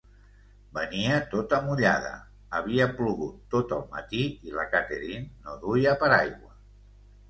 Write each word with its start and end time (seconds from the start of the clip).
Venia 0.77 1.19
tota 1.33 1.59
mullada; 1.65 2.15
havia 2.61 2.89
plogut 3.03 3.39
tot 3.57 3.77
el 3.81 3.87
matí 3.95 4.27
i 4.51 4.59
la 4.59 4.69
Catherine 4.75 5.27
no 5.47 5.59
duia 5.65 5.99
paraigua. 6.05 6.57